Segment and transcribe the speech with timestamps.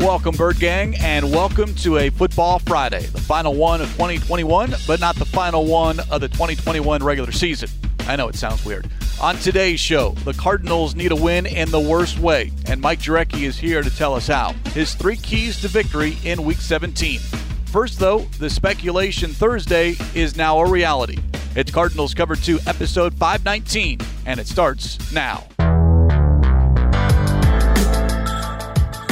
[0.00, 4.98] Welcome, Bird Gang, and welcome to a Football Friday, the final one of 2021, but
[4.98, 7.68] not the final one of the 2021 regular season.
[8.06, 8.88] I know it sounds weird.
[9.20, 13.42] On today's show, the Cardinals need a win in the worst way, and Mike Jurecki
[13.42, 14.54] is here to tell us how.
[14.72, 17.20] His three keys to victory in Week 17.
[17.66, 21.18] First, though, the speculation Thursday is now a reality.
[21.54, 25.46] It's Cardinals Cover 2, Episode 519, and it starts now.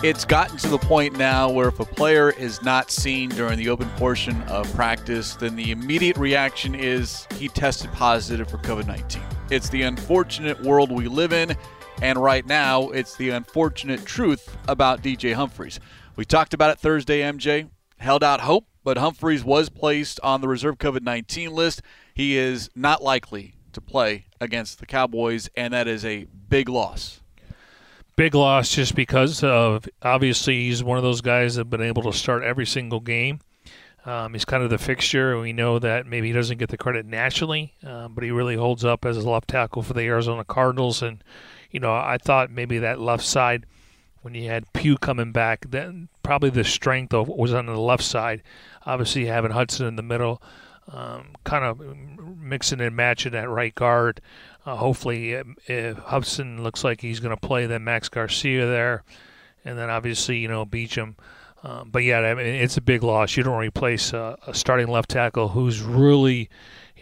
[0.00, 3.68] It's gotten to the point now where if a player is not seen during the
[3.68, 9.20] open portion of practice, then the immediate reaction is he tested positive for COVID 19.
[9.50, 11.56] It's the unfortunate world we live in,
[12.00, 15.80] and right now it's the unfortunate truth about DJ Humphries.
[16.14, 20.46] We talked about it Thursday, MJ, held out hope, but Humphries was placed on the
[20.46, 21.82] reserve COVID 19 list.
[22.14, 27.20] He is not likely to play against the Cowboys, and that is a big loss
[28.18, 32.02] big loss just because of obviously he's one of those guys that have been able
[32.02, 33.38] to start every single game.
[34.04, 37.06] Um, he's kind of the fixture, we know that maybe he doesn't get the credit
[37.06, 41.00] nationally, um, but he really holds up as a left tackle for the Arizona Cardinals.
[41.00, 41.22] And
[41.70, 43.66] you know, I thought maybe that left side,
[44.22, 48.02] when you had Pugh coming back, then probably the strength of was on the left
[48.02, 48.42] side.
[48.84, 50.42] Obviously, having Hudson in the middle,
[50.92, 51.80] um, kind of
[52.36, 54.20] mixing and matching at right guard.
[54.68, 58.66] Uh, hopefully, if uh, uh, Hudson looks like he's going to play, then Max Garcia
[58.66, 59.02] there,
[59.64, 61.14] and then obviously you know Beachum.
[61.62, 63.34] Um, but yeah, I mean, it's a big loss.
[63.34, 66.50] You don't replace uh, a starting left tackle who's really,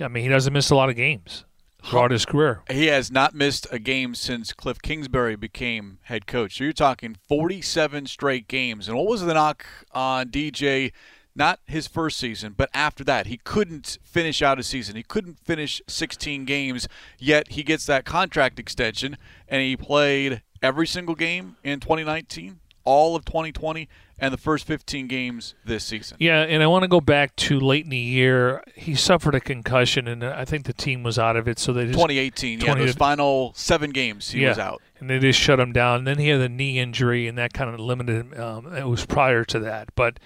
[0.00, 1.44] I mean, he doesn't miss a lot of games
[1.82, 2.62] throughout his career.
[2.71, 6.59] He has not missed a game since Cliff Kingsbury became head coach.
[6.59, 8.87] So you're talking 47 straight games.
[8.87, 10.93] And what was the knock on DJ?
[11.36, 14.97] Not his first season, but after that, he couldn't finish out a season.
[14.97, 16.88] He couldn't finish 16 games,
[17.19, 19.16] yet he gets that contract extension,
[19.48, 23.88] and he played every single game in 2019, all of 2020,
[24.19, 26.16] and the first 15 games this season.
[26.19, 28.62] Yeah, and I want to go back to late in the year.
[28.74, 31.58] He suffered a concussion, and I think the team was out of it.
[31.58, 35.10] So they just 2018, 20, yeah, those final seven games he yeah, was out, and
[35.10, 35.98] they just shut him down.
[35.98, 38.41] And then he had a knee injury, and that kind of limited him.
[38.41, 40.18] Um, it was prior to that, but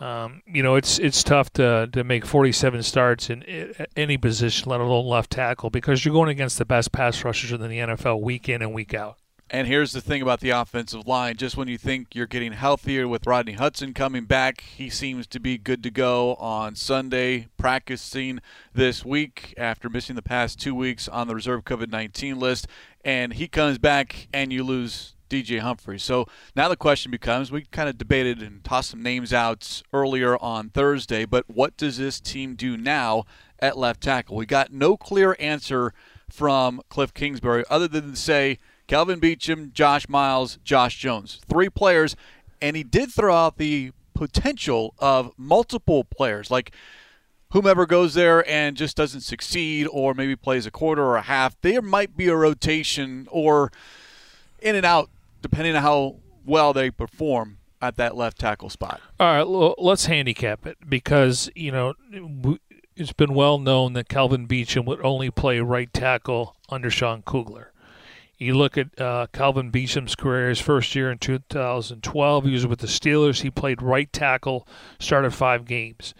[0.00, 4.80] um, you know, it's it's tough to to make 47 starts in any position, let
[4.80, 8.48] alone left tackle, because you're going against the best pass rushers in the NFL week
[8.48, 9.18] in and week out.
[9.50, 13.06] And here's the thing about the offensive line: just when you think you're getting healthier
[13.06, 18.40] with Rodney Hudson coming back, he seems to be good to go on Sunday, practicing
[18.72, 22.66] this week after missing the past two weeks on the reserve COVID-19 list,
[23.04, 26.04] and he comes back, and you lose DJ Humphries.
[26.04, 30.40] So now the question becomes we kind of debated and tossed some names out earlier
[30.40, 33.24] on Thursday, but what does this team do now
[33.58, 34.36] at left tackle?
[34.36, 35.92] We got no clear answer
[36.30, 41.40] from Cliff Kingsbury other than to say Kelvin Beachum, Josh Miles, Josh Jones.
[41.48, 42.14] Three players,
[42.62, 46.48] and he did throw out the potential of multiple players.
[46.48, 46.72] Like
[47.50, 51.60] whomever goes there and just doesn't succeed or maybe plays a quarter or a half,
[51.60, 53.72] there might be a rotation or
[54.60, 55.10] in and out
[55.44, 56.16] depending on how
[56.46, 58.98] well they perform at that left tackle spot.
[59.20, 61.92] All right, let's handicap it because you know
[62.96, 67.72] it's been well known that Kelvin Beachum would only play right tackle under Sean Kugler.
[68.38, 72.78] You look at uh, Kelvin Beachum's career, his first year in 2012, he was with
[72.78, 73.42] the Steelers.
[73.42, 74.66] He played right tackle,
[74.98, 76.14] started five games.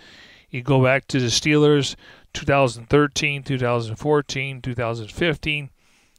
[0.51, 1.97] You go back to the Steelers,
[2.35, 5.71] 2013, 2014, 2015.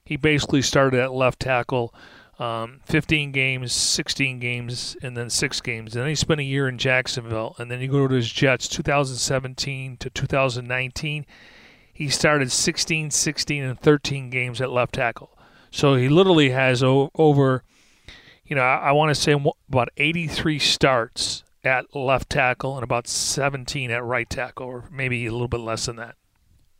[0.04, 1.94] He basically started at left tackle
[2.40, 5.96] um, 15 games, 16 games, and then six games.
[5.96, 7.56] And then he spent a year in Jacksonville.
[7.58, 11.26] And then you go to his Jets, 2017 to 2019.
[11.94, 15.38] He started 16, 16, and 13 games at left tackle.
[15.72, 17.64] So he literally has o- over,
[18.46, 19.32] you know, I, I want to say
[19.70, 25.32] about 83 starts at left tackle and about 17 at right tackle, or maybe a
[25.32, 26.16] little bit less than that.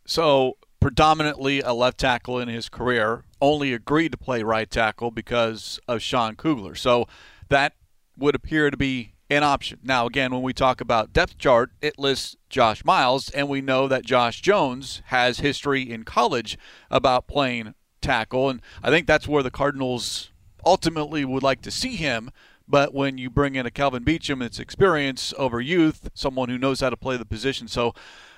[0.06, 5.80] So predominantly a left tackle in his career, only agreed to play right tackle because
[5.88, 6.76] of Sean Kugler.
[6.76, 7.08] So
[7.50, 7.74] that
[8.18, 9.80] would appear to be an option.
[9.84, 13.88] Now, again, when we talk about depth chart, it lists Josh Miles, and we know
[13.88, 16.58] that Josh Jones has history in college
[16.90, 20.32] about playing tackle, and I think that's where the Cardinals
[20.64, 22.32] ultimately would like to see him
[22.68, 26.80] But when you bring in a Kelvin Beachum, it's experience over youth, someone who knows
[26.80, 27.68] how to play the position.
[27.68, 27.94] So,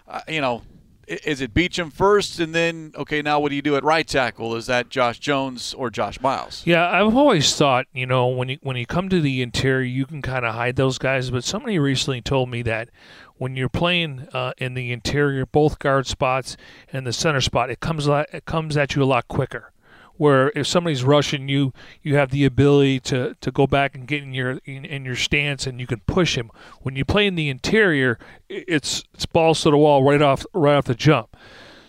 [0.07, 0.63] uh, you know,
[1.07, 4.55] is it Beachum first, and then okay, now what do you do at right tackle?
[4.55, 6.63] Is that Josh Jones or Josh Miles?
[6.65, 10.05] Yeah, I've always thought you know when you when you come to the interior, you
[10.05, 11.31] can kind of hide those guys.
[11.31, 12.89] But somebody recently told me that
[13.37, 16.57] when you're playing uh, in the interior, both guard spots
[16.91, 19.71] and the center spot, it comes it comes at you a lot quicker
[20.17, 24.23] where if somebody's rushing you, you have the ability to, to go back and get
[24.23, 26.51] in your in, in, your stance and you can push him.
[26.81, 28.19] When you play in the interior,
[28.49, 31.35] it's it's balls to the wall right off right off the jump.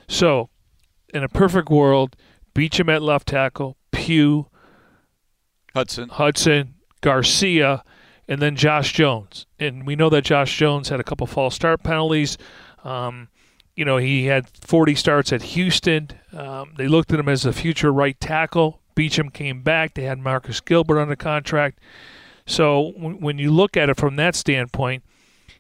[0.07, 0.51] So,
[1.13, 2.17] in a perfect world,
[2.55, 4.49] Beachum at left tackle, Pugh,
[5.75, 7.85] Hudson, Hudson, Garcia,
[8.27, 9.47] and then Josh Jones.
[9.59, 12.37] And we know that Josh Jones had a couple false start penalties.
[12.85, 13.29] Um,
[13.79, 16.11] you know, he had 40 starts at Houston.
[16.33, 18.81] Um, they looked at him as a future right tackle.
[18.97, 19.95] Beachum came back.
[19.95, 21.79] They had Marcus Gilbert under contract.
[22.45, 25.05] So w- when you look at it from that standpoint,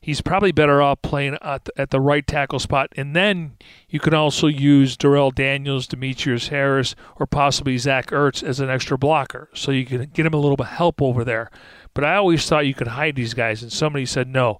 [0.00, 2.92] he's probably better off playing at the, at the right tackle spot.
[2.96, 3.52] And then
[3.88, 8.98] you can also use Darrell Daniels, Demetrius Harris, or possibly Zach Ertz as an extra
[8.98, 9.48] blocker.
[9.54, 11.52] So you can get him a little bit of help over there.
[11.94, 14.58] But I always thought you could hide these guys, and somebody said no.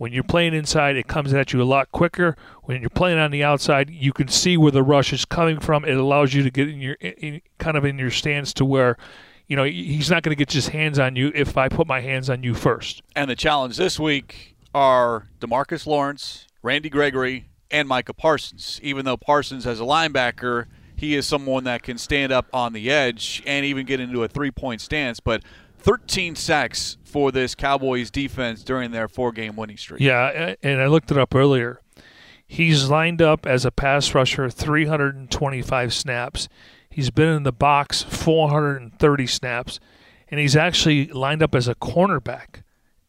[0.00, 2.34] When you're playing inside, it comes at you a lot quicker.
[2.62, 5.84] When you're playing on the outside, you can see where the rush is coming from.
[5.84, 8.96] It allows you to get in your in, kind of in your stance to where
[9.46, 12.00] you know he's not going to get his hands on you if I put my
[12.00, 13.02] hands on you first.
[13.14, 18.80] And the challenge this week are Demarcus Lawrence, Randy Gregory, and Micah Parsons.
[18.82, 20.64] Even though Parsons as a linebacker,
[20.96, 24.28] he is someone that can stand up on the edge and even get into a
[24.28, 25.42] three-point stance, but
[25.82, 30.00] 13 sacks for this Cowboys defense during their four game winning streak.
[30.00, 31.80] Yeah, and I looked it up earlier.
[32.46, 36.48] He's lined up as a pass rusher 325 snaps.
[36.90, 39.80] He's been in the box 430 snaps.
[40.28, 42.62] And he's actually lined up as a cornerback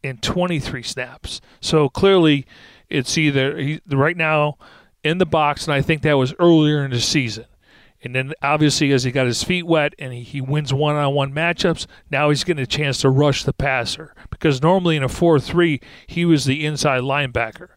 [0.03, 1.41] in 23 snaps.
[1.59, 2.45] So clearly,
[2.89, 4.57] it's either he, right now
[5.03, 7.45] in the box, and I think that was earlier in the season.
[8.03, 11.13] And then obviously, as he got his feet wet and he, he wins one on
[11.13, 14.15] one matchups, now he's getting a chance to rush the passer.
[14.29, 17.69] Because normally in a 4 3, he was the inside linebacker.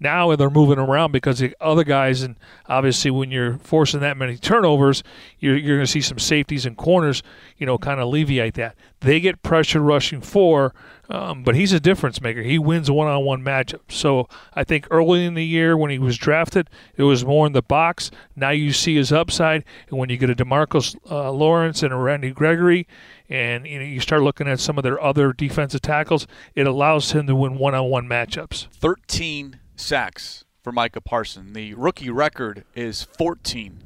[0.00, 2.36] Now they're moving around because the other guys, and
[2.66, 5.02] obviously when you're forcing that many turnovers,
[5.38, 7.22] you're, you're going to see some safeties and corners,
[7.58, 8.76] you know, kind of alleviate that.
[9.00, 10.74] They get pressure rushing four,
[11.10, 12.42] um, but he's a difference maker.
[12.42, 13.92] He wins one-on-one matchups.
[13.92, 17.52] So I think early in the year when he was drafted, it was more in
[17.52, 18.10] the box.
[18.36, 21.96] Now you see his upside, and when you get a Demarcus uh, Lawrence and a
[21.96, 22.86] Randy Gregory,
[23.28, 27.12] and you know you start looking at some of their other defensive tackles, it allows
[27.12, 28.68] him to win one-on-one matchups.
[28.68, 31.52] Thirteen sacks for Micah Parson.
[31.52, 33.82] The rookie record is 14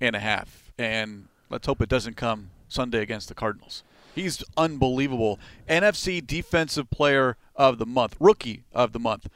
[0.00, 0.72] and a half.
[0.78, 3.82] And let's hope it doesn't come Sunday against the Cardinals.
[4.14, 5.38] He's unbelievable.
[5.68, 9.28] NFC Defensive Player of the Month, Rookie of the Month,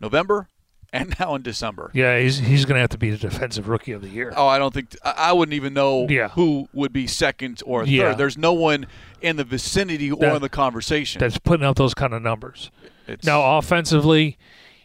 [0.00, 0.48] November
[0.92, 1.90] and now in December.
[1.94, 4.32] Yeah, he's he's going to have to be the Defensive Rookie of the Year.
[4.36, 6.28] Oh, I don't think I wouldn't even know yeah.
[6.28, 8.10] who would be second or yeah.
[8.10, 8.18] third.
[8.18, 8.86] There's no one
[9.20, 12.70] in the vicinity that, or in the conversation that's putting up those kind of numbers.
[13.08, 14.38] It's, now, offensively,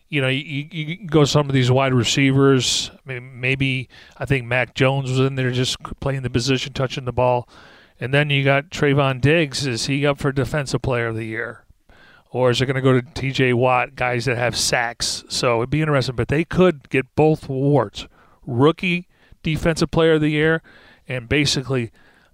[0.09, 2.91] you know, you, you go some of these wide receivers.
[2.93, 7.05] I mean, maybe I think Mac Jones was in there just playing the position, touching
[7.05, 7.47] the ball.
[7.99, 9.65] And then you got Trevon Diggs.
[9.65, 11.63] Is he up for Defensive Player of the Year?
[12.29, 15.23] Or is it going to go to TJ Watt, guys that have sacks?
[15.29, 16.15] So it'd be interesting.
[16.15, 18.07] But they could get both awards
[18.45, 19.07] Rookie
[19.43, 20.61] Defensive Player of the Year,
[21.07, 21.91] and basically,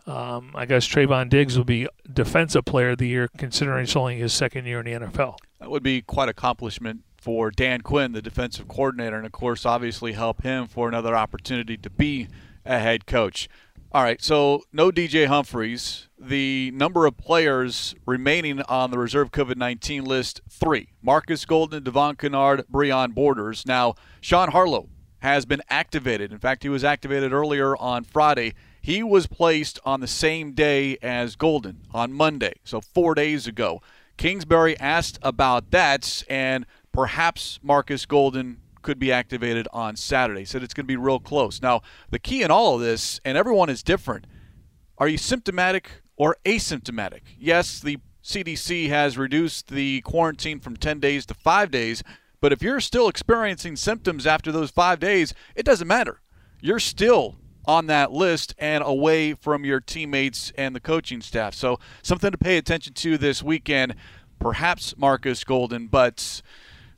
[0.08, 4.18] um, I guess Trevon Diggs will be Defensive Player of the Year, considering it's only
[4.18, 5.38] his second year in the NFL.
[5.64, 10.12] That would be quite accomplishment for Dan Quinn, the defensive coordinator, and of course, obviously
[10.12, 12.28] help him for another opportunity to be
[12.66, 13.48] a head coach.
[13.94, 16.10] All right, so no DJ Humphries.
[16.20, 22.18] The number of players remaining on the reserve COVID 19 list three Marcus Golden, Devon
[22.18, 23.66] Kennard, Breon Borders.
[23.66, 24.90] Now, Sean Harlow
[25.20, 26.34] has been activated.
[26.34, 28.54] In fact, he was activated earlier on Friday.
[28.82, 33.82] He was placed on the same day as Golden on Monday, so four days ago.
[34.18, 40.42] Kingsbury asked about that, and perhaps Marcus Golden could be activated on Saturday.
[40.42, 41.62] He said it's going to be real close.
[41.62, 44.28] Now, the key in all of this, and everyone is different,
[44.98, 47.22] are you symptomatic or asymptomatic?
[47.40, 52.04] Yes, the CDC has reduced the quarantine from 10 days to five days,
[52.40, 56.22] but if you're still experiencing symptoms after those five days, it doesn't matter.
[56.62, 61.54] You're still on that list and away from your teammates and the coaching staff.
[61.54, 63.96] So, something to pay attention to this weekend.
[64.40, 66.42] Perhaps Marcus Golden, but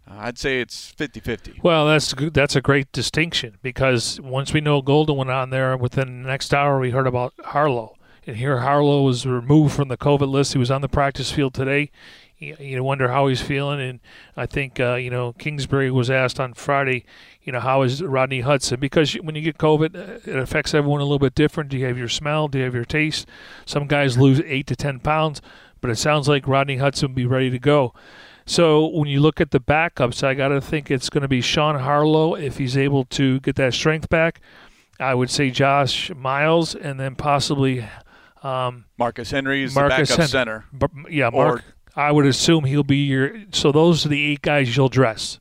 [0.09, 1.63] uh, I'd say it's 50-50.
[1.63, 6.23] Well, that's that's a great distinction because once we know Golden went on there, within
[6.23, 10.27] the next hour we heard about Harlow, and here Harlow was removed from the COVID
[10.27, 10.53] list.
[10.53, 11.91] He was on the practice field today.
[12.45, 13.99] You, you wonder how he's feeling, and
[14.37, 17.05] I think uh, you know Kingsbury was asked on Friday,
[17.41, 18.79] you know how is Rodney Hudson?
[18.79, 21.69] Because when you get COVID, uh, it affects everyone a little bit different.
[21.69, 22.47] Do you have your smell?
[22.47, 23.27] Do you have your taste?
[23.65, 25.41] Some guys lose eight to ten pounds,
[25.81, 27.93] but it sounds like Rodney Hudson will be ready to go.
[28.45, 31.41] So when you look at the backups, I got to think it's going to be
[31.41, 34.39] Sean Harlow if he's able to get that strength back.
[34.99, 37.85] I would say Josh Miles, and then possibly
[38.43, 40.65] um, Marcus Henry is Marcus the backup Hen- center.
[41.09, 41.63] Yeah, Mark.
[41.95, 43.43] I would assume he'll be your.
[43.51, 45.39] So those are the eight guys you'll dress.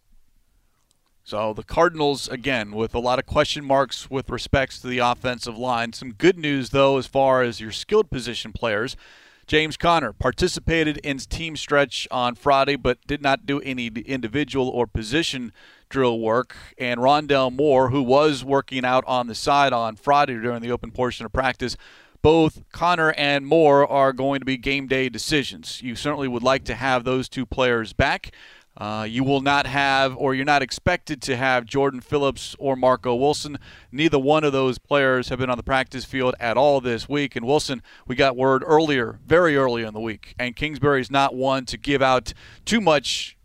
[1.25, 5.57] So the Cardinals again with a lot of question marks with respects to the offensive
[5.57, 5.93] line.
[5.93, 8.97] Some good news though as far as your skilled position players.
[9.47, 14.87] James Conner participated in team stretch on Friday, but did not do any individual or
[14.87, 15.53] position
[15.91, 16.57] drill work.
[16.79, 20.91] And Rondale Moore, who was working out on the side on Friday during the open
[20.91, 21.77] portion of practice,
[22.25, 25.83] both Conner and Moore are going to be game day decisions.
[25.83, 28.35] You certainly would like to have those two players back.
[28.79, 33.15] Uh, you will not have, or you're not expected to have, Jordan Phillips or Marco
[33.15, 33.59] Wilson.
[33.93, 37.37] Neither one of those players have been on the practice field at all this week.
[37.37, 41.35] And Wilson, we got word earlier, very early in the week, and Kingsbury is not
[41.35, 42.33] one to give out
[42.65, 43.37] too much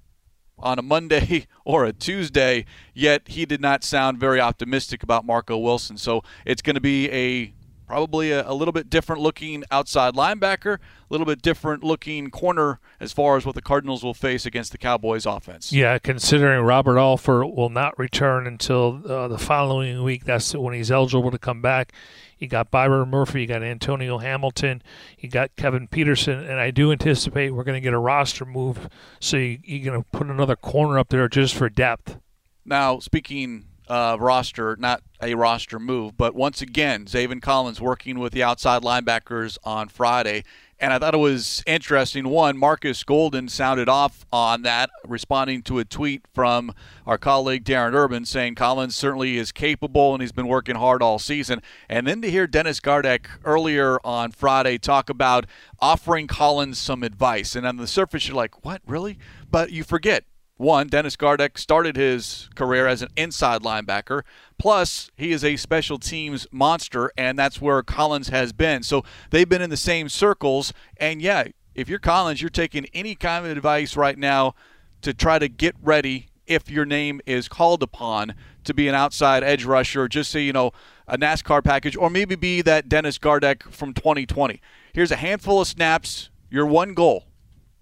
[0.58, 5.58] on a Monday or a Tuesday, yet he did not sound very optimistic about Marco
[5.58, 5.98] Wilson.
[5.98, 7.54] So it's going to be a
[7.90, 10.80] probably a, a, little bit different looking outside linebacker, a
[11.10, 14.78] little bit different looking corner as far as what the Cardinals will face against the
[14.78, 15.74] Cowboys offense.
[15.74, 20.92] Yeah, considering Robert Alford will not return until uh, the following week, that's when he's
[20.92, 21.92] eligible to come back.
[22.38, 24.84] You got Byron Murphy, you got Antonio Hamilton,
[25.18, 28.88] you got Kevin Peterson, and I do anticipate we're going to get a roster move.
[29.20, 32.20] So you, you're going to put another corner up there just for depth.
[32.64, 36.16] Now, speaking uh, roster, not a roster move.
[36.16, 40.44] But once again, Zaven Collins working with the outside linebackers on Friday.
[40.82, 42.30] And I thought it was interesting.
[42.30, 46.74] One, Marcus Golden sounded off on that, responding to a tweet from
[47.06, 51.20] our colleague Darren Urban saying Collins certainly is capable and he's been working hard all
[51.20, 51.62] season.
[51.90, 55.46] And then to hear Dennis Gardeck earlier on Friday talk about
[55.82, 57.58] offering Collins some advice.
[57.58, 59.20] And on the surface, you're like, what, really?
[59.52, 60.24] But you forget
[60.60, 64.24] one, Dennis Gardeck started his career as an inside linebacker.
[64.58, 68.84] Plus, he is a special teams monster, and that's where Collins has been.
[68.84, 70.74] So they've been in the same circles.
[70.98, 74.54] And yeah, if you're Collins, you're taking any kind of advice right now
[75.02, 78.36] to try to get ready if your name is called upon
[78.66, 80.72] to be an outside edge rusher, just say, you know,
[81.08, 84.60] a NASCAR package, or maybe be that Dennis Gardeck from 2020.
[84.92, 87.28] Here's a handful of snaps, your one goal.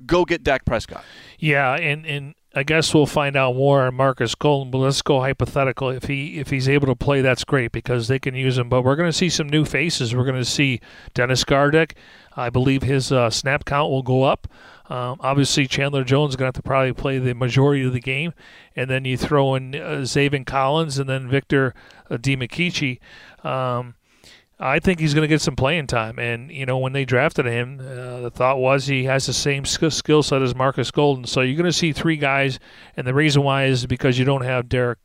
[0.06, 1.04] Go get Dak Prescott.
[1.40, 5.20] Yeah, and, and I guess we'll find out more on Marcus Golden, but let's go
[5.20, 5.90] hypothetical.
[5.90, 8.68] If he if he's able to play, that's great because they can use him.
[8.68, 10.16] But we're going to see some new faces.
[10.16, 10.82] We're going to see
[11.14, 11.92] Dennis Gardeck.
[12.36, 14.48] I believe his uh, snap count will go up.
[14.90, 18.00] Um, obviously, Chandler Jones is going to have to probably play the majority of the
[18.00, 18.34] game,
[18.76, 21.76] and then you throw in uh, Zaven Collins and then Victor
[22.10, 22.18] uh.
[23.48, 23.96] Um,
[24.60, 26.18] I think he's going to get some playing time.
[26.18, 29.66] And, you know, when they drafted him, uh, the thought was he has the same
[29.66, 31.26] skill set as Marcus Golden.
[31.26, 32.60] So you're going to see three guys.
[32.96, 35.00] And the reason why is because you don't have Derek,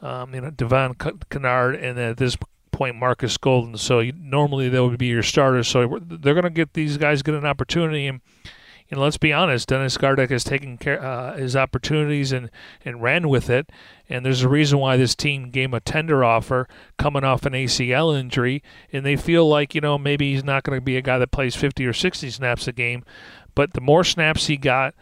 [0.00, 0.94] um, you know, Devon
[1.30, 2.36] Kennard, and at this
[2.70, 3.76] point, Marcus Golden.
[3.76, 5.66] So you, normally they would be your starters.
[5.66, 8.06] So they're going to get these guys get an opportunity.
[8.06, 8.20] And,
[8.96, 12.50] know, let's be honest, Dennis Gardeck has taken care, uh, his opportunities and,
[12.84, 13.70] and ran with it.
[14.08, 16.68] And there's a reason why this team gave him a tender offer
[16.98, 18.62] coming off an ACL injury.
[18.92, 21.30] And they feel like, you know, maybe he's not going to be a guy that
[21.30, 23.04] plays 50 or 60 snaps a game.
[23.54, 24.94] But the more snaps he got,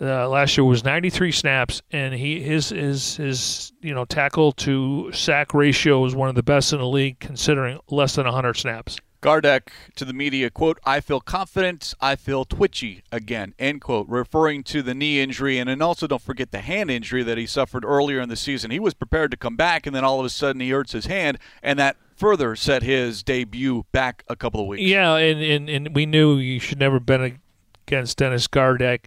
[0.00, 5.10] uh, last year was 93 snaps, and he his his his you know tackle to
[5.12, 8.98] sack ratio is one of the best in the league, considering less than 100 snaps.
[9.26, 14.62] Gardeck to the media, quote, I feel confident, I feel twitchy again, end quote, referring
[14.64, 15.58] to the knee injury.
[15.58, 18.70] And then also don't forget the hand injury that he suffered earlier in the season.
[18.70, 21.06] He was prepared to come back, and then all of a sudden he hurts his
[21.06, 24.84] hand, and that further set his debut back a couple of weeks.
[24.84, 27.40] Yeah, and, and, and we knew you should never have been
[27.88, 29.06] against Dennis Gardeck.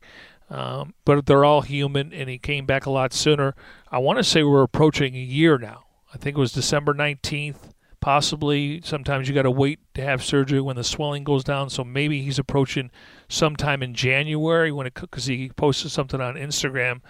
[0.50, 3.56] Um, but they're all human, and he came back a lot sooner.
[3.90, 5.86] I want to say we're approaching a year now.
[6.14, 7.69] I think it was December 19th
[8.02, 11.70] Possibly, sometimes you got to wait to have surgery when the swelling goes down.
[11.70, 12.92] So maybe he's approaching
[13.28, 17.02] sometime in January when it because he posted something on Instagram.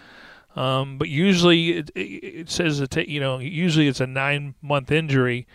[0.55, 5.47] Um, but usually it, it says that you know usually it's a nine month injury.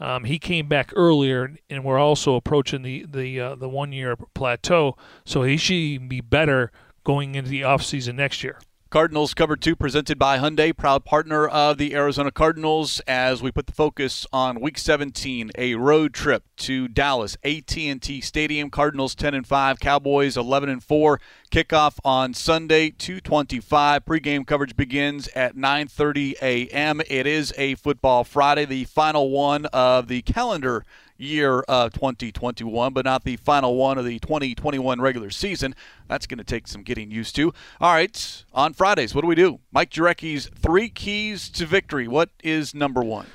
[0.00, 4.16] Um, he came back earlier, and we're also approaching the the uh, the one year
[4.34, 4.96] plateau.
[5.24, 6.72] So he should be better
[7.04, 8.58] going into the off season next year.
[8.94, 13.00] Cardinals cover two presented by Hyundai, proud partner of the Arizona Cardinals.
[13.08, 18.70] As we put the focus on Week 17, a road trip to Dallas, AT&T Stadium.
[18.70, 21.20] Cardinals 10 and 5, Cowboys 11 and 4.
[21.50, 24.04] Kickoff on Sunday, 2:25.
[24.04, 27.00] Pregame coverage begins at 9:30 a.m.
[27.10, 30.84] It is a football Friday, the final one of the calendar
[31.16, 35.74] year of 2021, but not the final one of the 2021 regular season.
[36.08, 37.52] That's going to take some getting used to.
[37.80, 39.60] All right, on Fridays, what do we do?
[39.72, 42.08] Mike Jurecki's three keys to victory.
[42.08, 43.26] What is number one?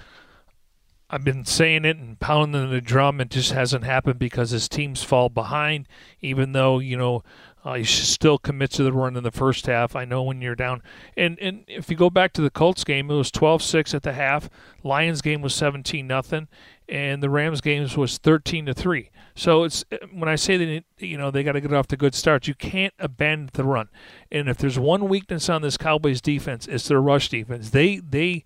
[1.11, 3.19] I've been saying it and pounding the drum.
[3.19, 5.87] It just hasn't happened because his teams fall behind,
[6.21, 7.23] even though, you know,
[7.65, 9.95] uh, you still commit to the run in the first half.
[9.95, 10.81] I know when you're down.
[11.17, 14.13] And and if you go back to the Colts game, it was 12-6 at the
[14.13, 14.49] half.
[14.83, 16.47] Lions game was 17 nothing,
[16.87, 19.11] and the Rams games was 13 to 3.
[19.35, 22.15] So it's when I say that you know they got to get off to good
[22.15, 23.89] starts, you can't abandon the run.
[24.31, 27.71] And if there's one weakness on this Cowboys defense, it's their rush defense.
[27.71, 28.43] They they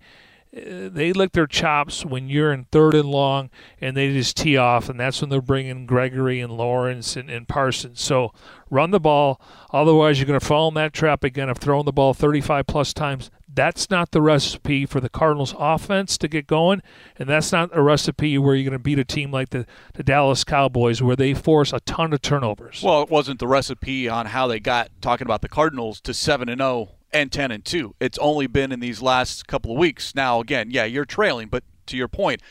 [0.54, 4.88] they lick their chops when you're in third and long and they just tee off,
[4.88, 8.00] and that's when they're bringing Gregory and Lawrence and, and Parsons.
[8.00, 8.32] So
[8.70, 9.40] run the ball.
[9.72, 12.94] Otherwise, you're going to fall in that trap again of throwing the ball 35 plus
[12.94, 13.30] times.
[13.52, 16.82] That's not the recipe for the Cardinals offense to get going,
[17.16, 20.02] and that's not a recipe where you're going to beat a team like the, the
[20.02, 22.82] Dallas Cowboys where they force a ton of turnovers.
[22.82, 26.48] Well, it wasn't the recipe on how they got talking about the Cardinals to 7
[26.48, 27.94] and 0 and 10 and 2.
[28.00, 30.14] It's only been in these last couple of weeks.
[30.14, 32.42] Now, again, yeah, you're trailing, but to your point,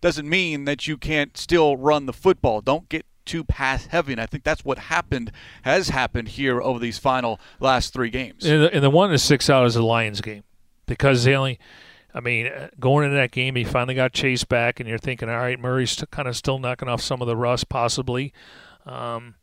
[0.00, 2.60] doesn't mean that you can't still run the football.
[2.60, 5.30] Don't get too pass heavy, and I think that's what happened
[5.62, 8.44] has happened here over these final last three games.
[8.44, 10.42] And the, and the one that sticks out is the Lions game
[10.86, 11.58] because they only.
[12.14, 15.28] I mean, uh, going into that game, he finally got chased back, and you're thinking,
[15.28, 18.32] all right, Murray's kind of still knocking off some of the rust, possibly.
[18.86, 19.34] Um,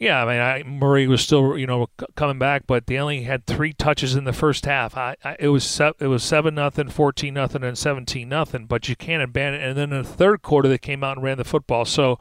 [0.00, 3.46] yeah, I mean, I, Murray was still, you know, coming back, but they only had
[3.46, 4.96] three touches in the first half.
[4.96, 8.64] I, I it was se- it was seven nothing, fourteen nothing, and seventeen nothing.
[8.64, 9.60] But you can't abandon.
[9.60, 9.68] It.
[9.68, 11.84] And then in the third quarter, they came out and ran the football.
[11.84, 12.18] So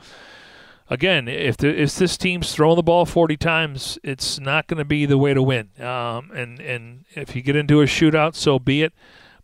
[0.89, 4.85] again, if the, if this team's throwing the ball forty times, it's not going to
[4.85, 5.69] be the way to win.
[5.79, 8.91] Um, and and if you get into a shootout, so be it.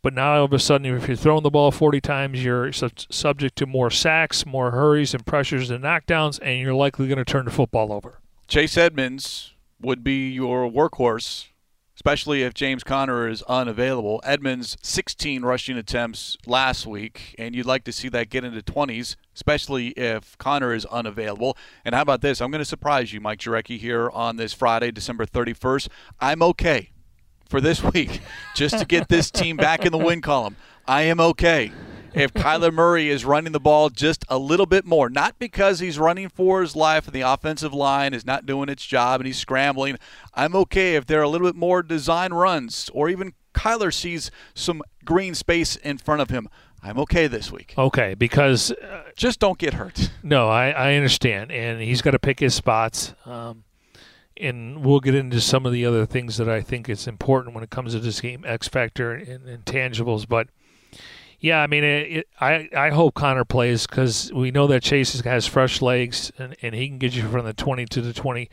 [0.02, 2.90] But now all of a sudden, if you're throwing the ball 40 times, you're su-
[3.10, 7.26] subject to more sacks, more hurries and pressures and knockdowns, and you're likely going to
[7.26, 8.20] turn the football over.
[8.48, 11.48] Chase Edmonds would be your workhorse,
[11.96, 14.22] especially if James Conner is unavailable.
[14.24, 19.16] Edmonds 16 rushing attempts last week, and you'd like to see that get into 20s,
[19.34, 21.58] especially if Conner is unavailable.
[21.84, 22.40] And how about this?
[22.40, 25.88] I'm going to surprise you, Mike Jurecki, here on this Friday, December 31st.
[26.20, 26.92] I'm okay
[27.50, 28.22] for this week
[28.54, 30.56] just to get this team back in the win column.
[30.88, 31.72] I am okay
[32.16, 35.10] if Kyler Murray is running the ball just a little bit more.
[35.10, 38.86] Not because he's running for his life and the offensive line is not doing its
[38.86, 39.98] job and he's scrambling.
[40.34, 44.32] I'm okay if there are a little bit more design runs or even Kyler sees
[44.54, 46.50] some green space in front of him.
[46.84, 47.74] I'm okay this week.
[47.78, 50.12] Okay, because uh, just don't get hurt.
[50.22, 53.16] No, I, I understand, and he's got to pick his spots.
[53.26, 53.64] Um,
[54.38, 57.64] and we'll get into some of the other things that I think is important when
[57.64, 60.28] it comes to this game, X factor and intangibles.
[60.28, 60.50] But
[61.46, 65.20] yeah, I mean, it, it, I I hope Conner plays because we know that Chase
[65.20, 68.50] has fresh legs and, and he can get you from the 20 to the 20.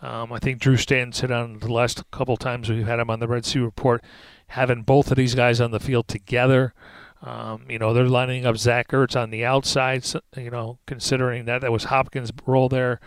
[0.00, 3.18] Um, I think Drew Stanton's hit on the last couple times we've had him on
[3.18, 4.04] the Red Sea Report,
[4.46, 6.72] having both of these guys on the field together.
[7.20, 10.06] Um, you know, they're lining up Zach Ertz on the outside,
[10.36, 13.00] you know, considering that that was Hopkins' role there.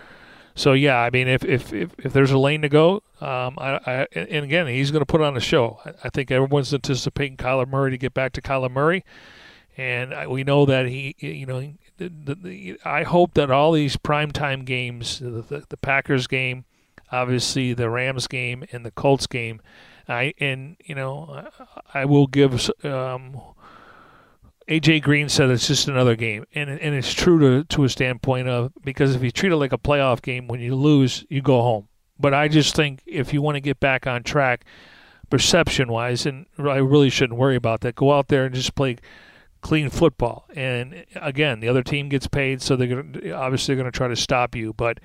[0.55, 3.79] So yeah, I mean, if if if, if there's a lane to go, um, I,
[3.85, 5.79] I and again, he's going to put on a show.
[5.85, 9.05] I, I, think everyone's anticipating Kyler Murray to get back to Kyler Murray,
[9.77, 11.61] and we know that he, you know,
[11.97, 16.65] the, the, the, I hope that all these primetime games, the, the Packers game,
[17.11, 19.61] obviously the Rams game, and the Colts game,
[20.07, 21.47] I and you know,
[21.93, 22.69] I will give.
[22.83, 23.39] Um,
[24.69, 28.47] AJ Green said it's just another game, and and it's true to to a standpoint
[28.47, 31.61] of because if you treat it like a playoff game, when you lose, you go
[31.61, 31.87] home.
[32.19, 34.65] But I just think if you want to get back on track,
[35.29, 37.95] perception wise, and I really shouldn't worry about that.
[37.95, 38.97] Go out there and just play
[39.61, 40.45] clean football.
[40.55, 44.15] And again, the other team gets paid, so they're gonna, obviously going to try to
[44.15, 44.73] stop you.
[44.73, 44.99] But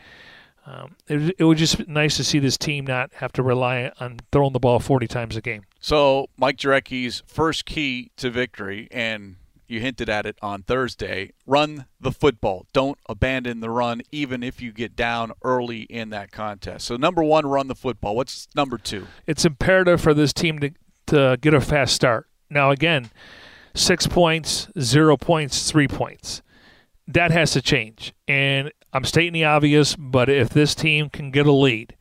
[0.67, 4.19] um, it, it was just nice to see this team not have to rely on
[4.31, 5.63] throwing the ball 40 times a game.
[5.81, 9.37] So Mike Jurecki's first key to victory, and
[9.75, 11.33] you hinted at it on Thursday.
[11.47, 12.67] Run the football.
[12.73, 16.87] Don't abandon the run, even if you get down early in that contest.
[16.87, 18.17] So, number one, run the football.
[18.17, 19.07] What's number two?
[19.27, 20.71] It's imperative for this team to,
[21.09, 22.29] to get a fast start.
[22.49, 23.11] Now, again,
[23.75, 26.41] six points, zero points, three points.
[27.07, 28.15] That has to change.
[28.27, 31.97] And I'm stating the obvious, but if this team can get a lead,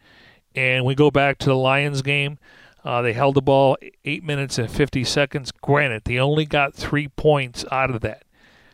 [0.56, 2.38] And we go back to the Lions game.
[2.84, 5.52] Uh, they held the ball eight minutes and 50 seconds.
[5.52, 8.24] Granted, they only got three points out of that.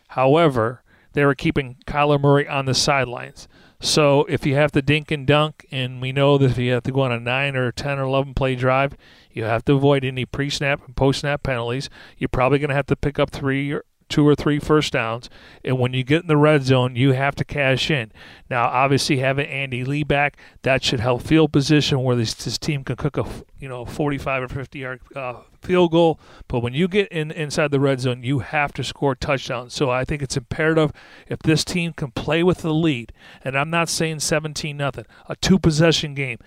[0.10, 3.48] However, they were keeping Kyler Murray on the sidelines.
[3.82, 6.84] So if you have to dink and dunk, and we know that if you have
[6.84, 8.98] to go on a 9 or 10 or 11 play drive,
[9.32, 11.90] you have to avoid any pre snap and post snap penalties.
[12.18, 15.30] You're probably going to have to pick up three or two or three first downs.
[15.64, 18.12] And when you get in the red zone, you have to cash in.
[18.50, 22.84] Now, obviously, having Andy Lee back, that should help field position where this, this team
[22.84, 23.26] can cook a
[23.60, 26.20] you know 45 or 50 yard uh, field goal.
[26.48, 29.74] But when you get in inside the red zone, you have to score touchdowns.
[29.74, 30.92] So I think it's imperative
[31.28, 35.36] if this team can play with the lead, and I'm not saying 17 nothing, a
[35.36, 36.40] two possession game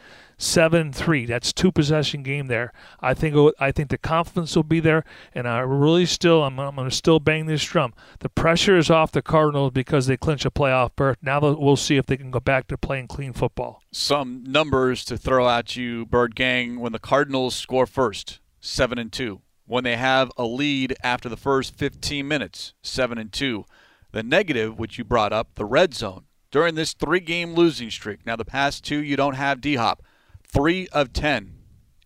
[0.42, 1.24] seven three.
[1.24, 2.72] That's two possession game there.
[3.00, 6.74] I think I think the confidence will be there, and I really still I'm, I'm
[6.74, 7.94] going to still bang this drum.
[8.18, 11.18] The pressure is off the Cardinals because they clinch a playoff berth.
[11.22, 13.82] Now we'll see if they can go back to playing clean football.
[13.92, 16.80] Some numbers to throw at you, Bird Gang.
[16.80, 19.40] When the Cardinals score first, seven and two.
[19.64, 23.64] When they have a lead after the first 15 minutes, seven and two.
[24.10, 28.26] The negative, which you brought up, the red zone during this three-game losing streak.
[28.26, 30.02] Now the past two, you don't have D Hop
[30.52, 31.54] three of 10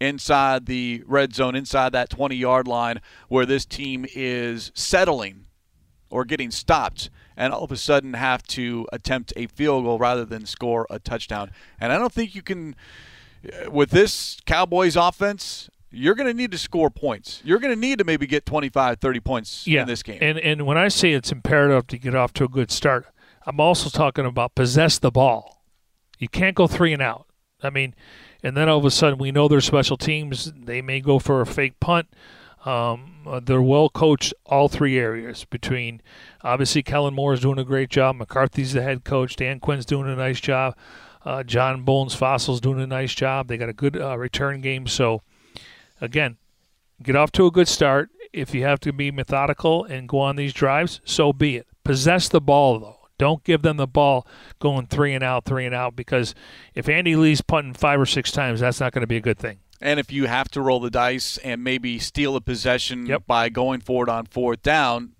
[0.00, 5.46] inside the red zone, inside that 20 yard line where this team is settling
[6.10, 10.24] or getting stopped and all of a sudden have to attempt a field goal rather
[10.24, 11.50] than score a touchdown.
[11.80, 12.74] And I don't think you can,
[13.70, 17.42] with this Cowboys offense, you're going to need to score points.
[17.44, 19.82] You're going to need to maybe get 25, 30 points yeah.
[19.82, 20.18] in this game.
[20.20, 23.06] And, and when I say it's imperative to get off to a good start,
[23.46, 25.64] I'm also talking about possess the ball.
[26.18, 27.26] You can't go three and out.
[27.62, 27.94] I mean,
[28.46, 30.52] and then all of a sudden we know they're special teams.
[30.56, 32.06] They may go for a fake punt.
[32.64, 35.44] Um, uh, they're well coached all three areas.
[35.44, 36.00] Between
[36.42, 38.14] obviously Kellen Moore is doing a great job.
[38.14, 39.34] McCarthy's the head coach.
[39.34, 40.76] Dan Quinn's doing a nice job.
[41.24, 43.48] Uh, John Bones Fassel's doing a nice job.
[43.48, 44.86] They got a good uh, return game.
[44.86, 45.22] So
[46.00, 46.36] again,
[47.02, 48.10] get off to a good start.
[48.32, 51.66] If you have to be methodical and go on these drives, so be it.
[51.82, 52.95] Possess the ball though.
[53.18, 54.26] Don't give them the ball
[54.58, 56.34] going three and out, three and out, because
[56.74, 59.38] if Andy Lee's punting five or six times, that's not going to be a good
[59.38, 59.58] thing.
[59.80, 63.26] And if you have to roll the dice and maybe steal a possession yep.
[63.26, 65.12] by going forward on fourth down,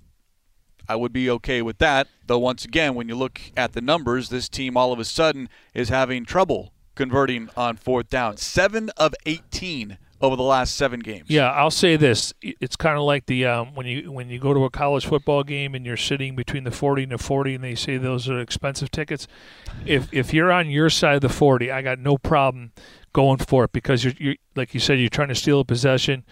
[0.88, 2.09] I would be okay with that.
[2.26, 5.48] Though, once again, when you look at the numbers, this team all of a sudden
[5.74, 8.37] is having trouble converting on fourth down.
[8.37, 11.29] Seven of 18 over the last seven games.
[11.29, 14.55] Yeah, I'll say this: it's kind of like the um, when you when you go
[14.55, 17.64] to a college football game and you're sitting between the 40 and the 40, and
[17.64, 19.26] they say those are expensive tickets.
[19.85, 22.72] If if you're on your side of the 40, I got no problem
[23.12, 26.24] going for it because you're, you're like you said, you're trying to steal a possession.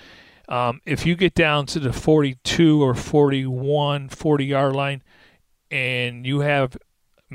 [0.49, 5.03] Um, if you get down to the 42 or 41, 40 yard line,
[5.71, 6.77] and you have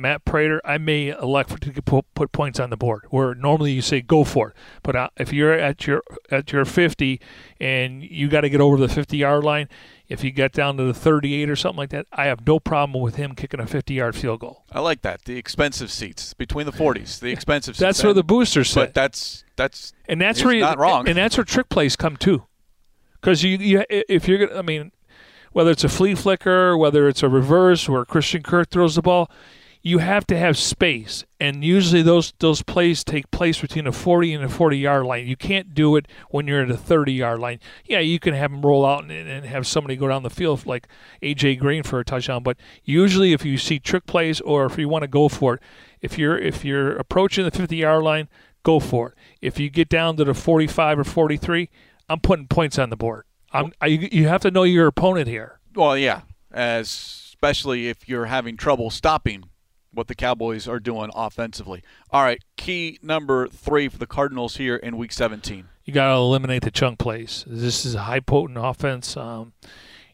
[0.01, 3.03] Matt Prater, I may elect to put, points on the board.
[3.09, 6.65] Where normally you say go for it, but uh, if you're at your at your
[6.65, 7.19] 50
[7.59, 9.67] and you got to get over the 50 yard line,
[10.07, 13.01] if you get down to the 38 or something like that, I have no problem
[13.01, 14.63] with him kicking a 50 yard field goal.
[14.71, 15.25] I like that.
[15.25, 17.79] The expensive seats between the 40s, the expensive seats.
[17.79, 18.79] That's where the boosters sit.
[18.79, 21.07] But that's that's and that's where you, not wrong.
[21.07, 22.43] And that's where trick plays come too,
[23.21, 24.91] because you you if you're gonna, I mean.
[25.51, 29.31] Whether it's a flea flicker, whether it's a reverse where Christian Kirk throws the ball,
[29.81, 34.33] you have to have space, and usually those those plays take place between a 40
[34.33, 35.27] and a 40 yard line.
[35.27, 37.59] You can't do it when you're at a 30 yard line.
[37.85, 40.65] Yeah, you can have them roll out and, and have somebody go down the field
[40.65, 40.87] like
[41.23, 44.89] AJ Green for a touchdown, but usually if you see trick plays or if you
[44.89, 45.61] want to go for it,
[46.01, 48.27] if you're if you're approaching the 50 yard line,
[48.63, 49.13] go for it.
[49.41, 51.69] If you get down to the 45 or 43,
[52.09, 53.23] I'm putting points on the board.
[53.51, 55.59] I'm, I, you have to know your opponent here.
[55.73, 59.45] Well, yeah, as especially if you're having trouble stopping
[59.93, 61.83] what the Cowboys are doing offensively.
[62.11, 65.67] All right, key number three for the Cardinals here in Week 17.
[65.85, 67.43] You got to eliminate the chunk plays.
[67.47, 69.17] This is a high potent offense.
[69.17, 69.53] Um,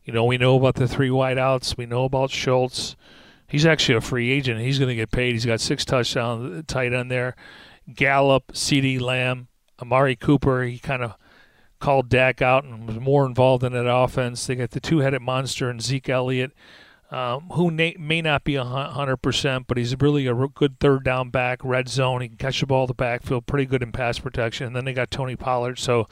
[0.03, 1.77] you know, we know about the three wideouts.
[1.77, 2.95] We know about Schultz.
[3.47, 4.61] He's actually a free agent.
[4.61, 5.33] He's going to get paid.
[5.33, 7.35] He's got six touchdowns tight end there.
[7.93, 9.47] Gallup, CeeDee Lamb,
[9.81, 10.63] Amari Cooper.
[10.63, 11.15] He kind of
[11.79, 14.47] called Dak out and was more involved in that offense.
[14.47, 16.51] They got the two-headed monster and Zeke Elliott
[17.11, 21.59] um, who na- may not be 100%, but he's really a good third down back,
[21.63, 22.21] red zone.
[22.21, 24.67] He can catch the ball the backfield, pretty good in pass protection.
[24.67, 25.77] And then they got Tony Pollard.
[25.77, 26.07] So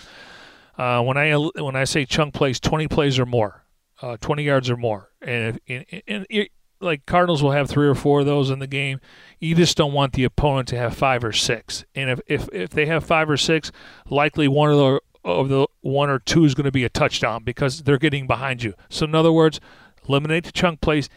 [0.78, 3.66] uh, when I when I say chunk plays, 20 plays or more,
[4.02, 5.10] uh, 20 yards or more.
[5.22, 8.60] And, if, and, and it, like Cardinals will have three or four of those in
[8.60, 9.00] the game.
[9.40, 11.86] You just don't want the opponent to have five or six.
[11.96, 13.72] And if, if, if they have five or six,
[14.10, 17.44] likely one of the of the one or two is going to be a touchdown
[17.44, 18.74] because they're getting behind you.
[18.90, 19.62] So in other words,
[20.08, 21.10] eliminate the chunk plays.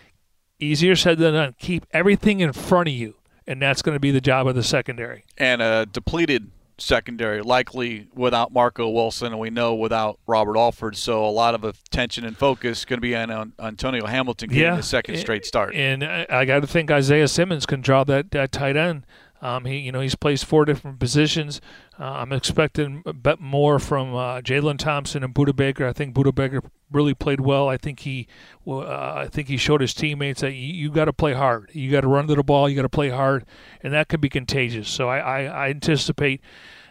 [0.59, 1.55] Easier said than done.
[1.59, 4.63] Keep everything in front of you, and that's going to be the job of the
[4.63, 5.25] secondary.
[5.37, 10.97] And a depleted secondary, likely without Marco Wilson, and we know without Robert Alford.
[10.97, 14.63] So a lot of attention and focus going to be on, on Antonio Hamilton getting
[14.63, 14.77] Yeah.
[14.77, 15.75] the second straight start.
[15.75, 19.05] And I, I got to think Isaiah Simmons can draw that, that tight end.
[19.43, 21.61] Um, he, you know, he's plays four different positions.
[22.01, 25.87] Uh, I'm expecting a bit more from uh, Jalen Thompson and Budda Baker.
[25.87, 27.69] I think Budda Baker really played well.
[27.69, 28.29] I think he,
[28.67, 31.71] uh, I think he showed his teammates that you, you got to play hard.
[31.73, 32.69] You got to run to the ball.
[32.69, 33.45] You got to play hard,
[33.83, 34.89] and that could be contagious.
[34.89, 36.41] So I, I, I anticipate.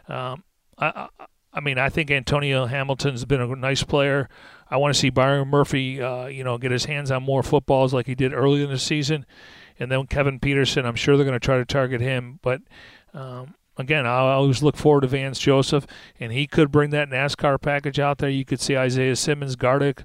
[0.07, 0.43] Um,
[0.77, 1.07] I,
[1.53, 4.29] I, mean, I think Antonio Hamilton's been a nice player.
[4.69, 7.93] I want to see Byron Murphy, uh, you know, get his hands on more footballs
[7.93, 9.25] like he did early in the season,
[9.79, 10.85] and then Kevin Peterson.
[10.85, 12.61] I'm sure they're going to try to target him, but
[13.13, 15.85] um, again, I always look forward to Vance Joseph,
[16.19, 18.29] and he could bring that NASCAR package out there.
[18.29, 20.03] You could see Isaiah Simmons, Gardeck,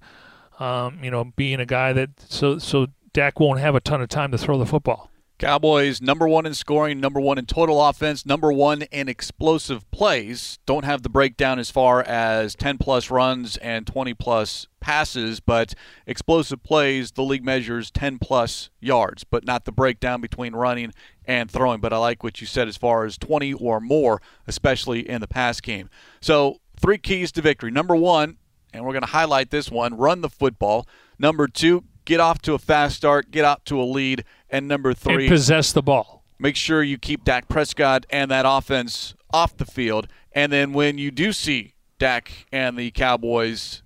[0.59, 4.09] um, you know, being a guy that so so Dak won't have a ton of
[4.09, 5.10] time to throw the football.
[5.41, 10.59] Cowboys number one in scoring, number one in total offense, number one in explosive plays.
[10.67, 15.73] Don't have the breakdown as far as 10 plus runs and 20 plus passes, but
[16.07, 20.93] explosive plays, the league measures 10 plus yards, but not the breakdown between running
[21.25, 21.81] and throwing.
[21.81, 25.27] But I like what you said as far as 20 or more, especially in the
[25.27, 25.89] pass game.
[26.21, 27.71] So, three keys to victory.
[27.71, 28.37] Number one,
[28.75, 30.87] and we're going to highlight this one run the football.
[31.19, 34.25] Number two, get off to a fast start, get out to a lead.
[34.51, 36.25] And number three, And possess the ball.
[36.39, 40.09] make sure you keep Dak Prescott and that offense off the field.
[40.33, 43.83] And then when you do see Dak and the Cowboys,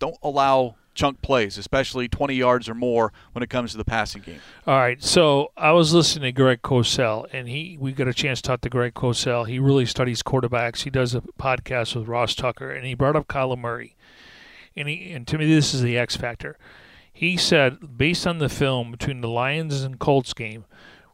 [0.00, 4.22] don't allow chunk plays, especially 20 yards or more when it comes to the passing
[4.22, 4.40] game.
[4.66, 8.40] All right, so I was listening to Greg Cosell, and he we got a chance
[8.40, 9.46] to talk to Greg Cosell.
[9.46, 10.84] He really studies quarterbacks.
[10.84, 13.94] He does a podcast with Ross Tucker, and he brought up Kyler Murray,
[14.74, 16.56] and he and to me this is the X factor.
[17.16, 20.66] He said based on the film between the Lions and Colts game,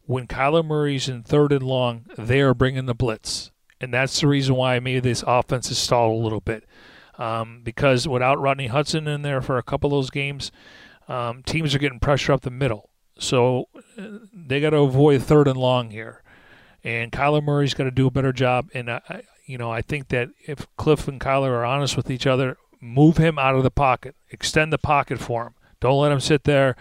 [0.05, 4.27] when Kyler Murray's in third and long, they are bringing the blitz, and that's the
[4.27, 6.65] reason why maybe this offense is stalled a little bit.
[7.19, 10.51] Um, because without Rodney Hudson in there for a couple of those games,
[11.07, 12.91] um, teams are getting pressure up the middle.
[13.17, 16.25] So uh, they got to avoid third and long here.
[16.83, 18.71] And Kyler Murray's got to do a better job.
[18.75, 22.27] And, I- you know, I think that if Cliff and Kyler are honest with each
[22.27, 25.55] other, move him out of the pocket, extend the pocket for him.
[25.83, 26.77] Don't let him sit there,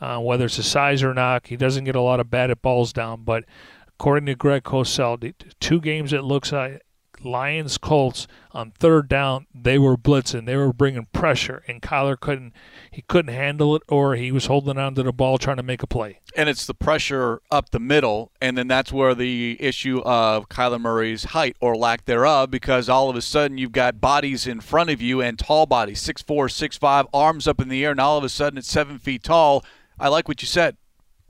[0.00, 1.46] uh, whether it's a size or not.
[1.46, 3.22] He doesn't get a lot of batted balls down.
[3.22, 3.44] But
[3.86, 6.80] according to Greg Cosell, two games it looks like
[7.22, 12.54] Lions Colts on third down, they were blitzing, they were bringing pressure, and Kyler couldn't
[12.90, 15.82] he couldn't handle it, or he was holding on to the ball trying to make
[15.82, 16.20] a play.
[16.38, 20.78] And it's the pressure up the middle, and then that's where the issue of Kyler
[20.78, 24.90] Murray's height or lack thereof, because all of a sudden you've got bodies in front
[24.90, 28.24] of you and tall bodies, 6'4", 6'5", arms up in the air, and all of
[28.24, 29.64] a sudden it's seven feet tall.
[29.98, 30.76] I like what you said.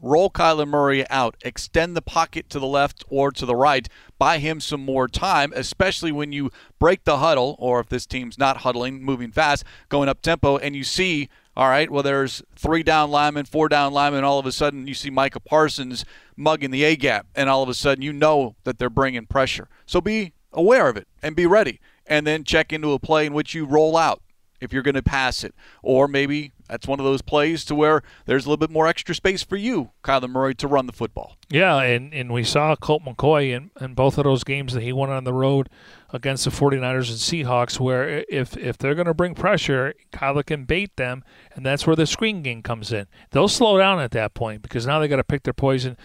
[0.03, 3.89] Roll Kyler Murray out, extend the pocket to the left or to the right,
[4.19, 8.39] buy him some more time, especially when you break the huddle, or if this team's
[8.39, 12.83] not huddling, moving fast, going up tempo, and you see, all right, well, there's three
[12.83, 16.05] down linemen, four down linemen, all of a sudden you see Micah Parsons
[16.37, 19.69] mugging the A gap, and all of a sudden you know that they're bringing pressure.
[19.87, 23.33] So be aware of it and be ready, and then check into a play in
[23.33, 24.21] which you roll out
[24.61, 25.55] if you're going to pass it.
[25.83, 29.15] Or maybe that's one of those plays to where there's a little bit more extra
[29.15, 31.37] space for you, Kyler Murray, to run the football.
[31.49, 34.93] Yeah, and, and we saw Colt McCoy in, in both of those games that he
[34.93, 35.69] went on the road
[36.11, 40.65] against the 49ers and Seahawks, where if if they're going to bring pressure, Kyler can
[40.65, 43.07] bait them, and that's where the screen game comes in.
[43.31, 45.97] They'll slow down at that point because now they got to pick their poison.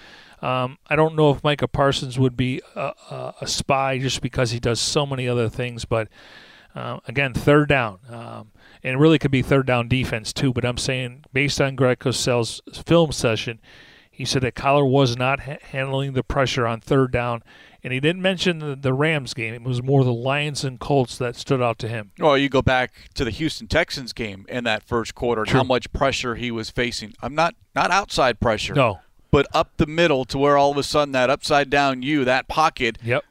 [0.42, 4.52] Um, I don't know if Micah Parsons would be a, a, a spy just because
[4.52, 6.08] he does so many other things, but
[6.76, 8.00] uh, again, third down.
[8.10, 8.52] Um,
[8.84, 10.52] and it really could be third down defense too.
[10.54, 13.60] But I'm saying, based on Greg Cosell's film session,
[14.10, 17.44] he said that Kyler was not ha- handling the pressure on third down,
[17.84, 19.54] and he didn't mention the, the Rams game.
[19.54, 22.12] It was more the Lions and Colts that stood out to him.
[22.20, 25.64] Well, you go back to the Houston Texans game in that first quarter and how
[25.64, 27.14] much pressure he was facing.
[27.22, 29.00] I'm not not outside pressure, No.
[29.32, 32.48] but up the middle to where all of a sudden that upside down U, that
[32.48, 33.24] pocket Yep.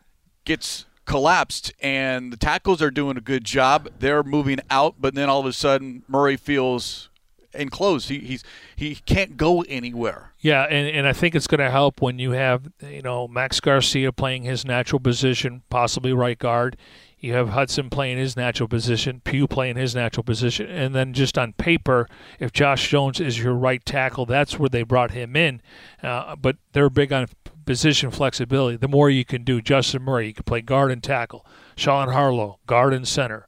[0.44, 3.88] gets collapsed and the tackles are doing a good job.
[3.99, 7.09] They're moving out, but then all of a sudden Murray feels
[7.53, 8.09] enclosed.
[8.09, 8.44] He he's
[8.77, 10.35] he can't go anywhere.
[10.38, 13.59] Yeah, and, and I think it's going to help when you have, you know, Max
[13.59, 16.77] Garcia playing his natural position, possibly right guard.
[17.18, 21.37] You have Hudson playing his natural position, Pugh playing his natural position, and then just
[21.37, 25.61] on paper, if Josh Jones is your right tackle, that's where they brought him in.
[26.03, 27.27] Uh, but they're big on
[27.70, 28.76] position flexibility.
[28.76, 31.46] The more you can do, Justin Murray, you can play guard and tackle.
[31.76, 33.46] Sean Harlow, guard and center.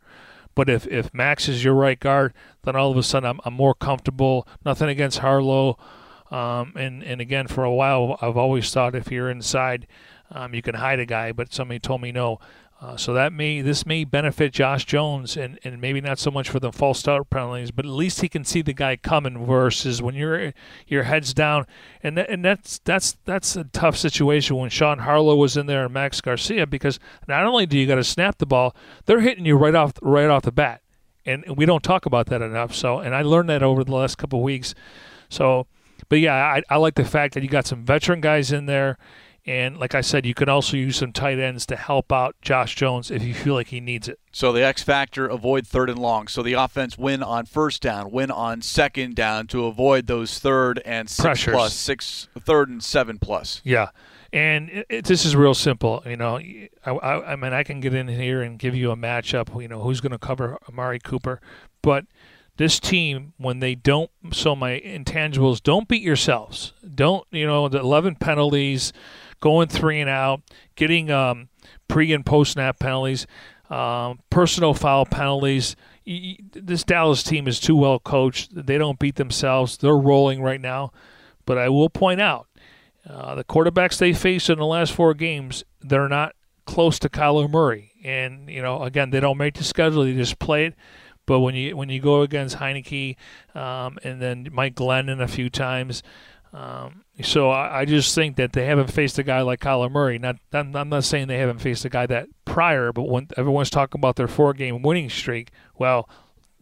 [0.55, 2.33] But if, if Max is your right guard,
[2.63, 4.47] then all of a sudden I'm, I'm more comfortable.
[4.65, 5.77] Nothing against Harlow.
[6.31, 9.89] Um, and, and again, for a while, I've always thought if you're inside
[10.35, 12.39] Um, you can hide a guy, but somebody told me no.
[12.83, 16.51] Uh, so that may this may benefit Josh Jones, and, and maybe not so much
[16.51, 19.47] for the false start penalties, but at least he can see the guy coming.
[19.47, 20.53] Versus when you're
[20.89, 21.65] your head's down,
[22.03, 25.95] and and that's that's that's a tough situation when Sean Harlow was in there and
[25.95, 28.75] Max Garcia because not only do you got to snap the ball,
[29.07, 30.83] they're hitting you right off right off the bat,
[31.25, 32.75] and we don't talk about that enough.
[32.75, 34.75] So, and I learned that over the last couple of weeks.
[35.29, 35.69] So,
[36.09, 38.99] but yeah, I, I like the fact that you got some veteran guys in there
[39.45, 42.77] and like I said, you can also use some tight ends to help out Josh
[42.77, 44.21] Jones if you feel like he needs it.
[44.31, 46.29] So the X factor avoid third and long.
[46.29, 50.81] So the offense win on first down, win on second down to avoid those third
[50.85, 51.55] and six Pressures.
[51.55, 53.61] plus, six third and seven plus.
[53.65, 53.89] Yeah.
[54.33, 56.03] And it, it, this is real simple.
[56.07, 58.97] You know, I, I, I mean, I can get in here and give you a
[58.97, 59.61] matchup.
[59.61, 61.41] You know, who's going to cover Amari Cooper,
[61.83, 62.07] but
[62.59, 67.79] this team when they don't so my intangibles don't beat yourselves don't you know the
[67.79, 68.93] 11 penalties
[69.43, 70.41] going three and out,
[70.77, 71.51] getting um,
[71.89, 73.27] pre and post snap penalties,
[73.69, 75.77] um, personal foul penalties.
[76.07, 78.51] This Dallas team is too well coached.
[78.55, 79.77] They don't beat themselves.
[79.77, 80.93] They're rolling right now.
[81.45, 82.47] But I will point out
[83.09, 87.51] uh, the quarterbacks they faced in the last four games, they're not close to Kyler
[87.51, 87.93] Murray.
[88.05, 90.75] And, you know, again, they don't make the schedule, they just play it.
[91.25, 93.17] But when you when you go against Heinicke
[93.55, 96.03] um, and then Mike Glennon a few times,
[96.53, 100.19] um, so I, I, just think that they haven't faced a guy like Kyler Murray.
[100.19, 103.71] Not, I'm, I'm not saying they haven't faced a guy that prior, but when everyone's
[103.71, 106.11] talking about their four-game winning streak, well,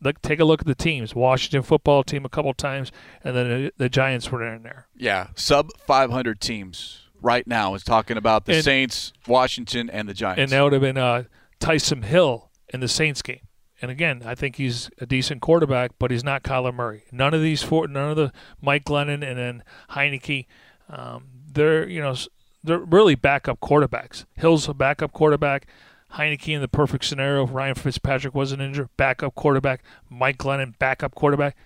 [0.00, 1.14] look, take a look at the teams.
[1.14, 2.92] Washington football team a couple times,
[3.24, 4.86] and then the, the Giants were in there.
[4.96, 10.14] Yeah, sub 500 teams right now is talking about the and, Saints, Washington, and the
[10.14, 10.40] Giants.
[10.40, 11.24] And that would have been uh,
[11.58, 13.40] Taysom Hill in the Saints game.
[13.82, 17.04] And again, I think he's a decent quarterback, but he's not Kyler Murray.
[17.10, 20.46] None of these four, none of the Mike Glennon and then Heinicke,
[20.88, 22.14] um, they're you know
[22.62, 24.24] they're really backup quarterbacks.
[24.34, 25.66] Hill's a backup quarterback.
[26.14, 29.82] Heinicke in the perfect scenario, Ryan Fitzpatrick wasn't injured, backup quarterback.
[30.08, 31.56] Mike Glennon, backup quarterback.